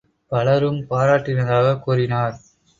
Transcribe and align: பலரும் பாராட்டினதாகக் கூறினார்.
பலரும் 0.27 0.79
பாராட்டினதாகக் 0.89 1.79
கூறினார். 1.79 2.35